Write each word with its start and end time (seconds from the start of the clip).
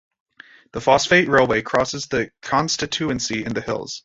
The 0.71 0.81
phosphate 0.81 1.27
railway 1.27 1.61
crosses 1.61 2.07
the 2.07 2.31
constituency 2.41 3.45
in 3.45 3.53
the 3.53 3.61
hills. 3.61 3.99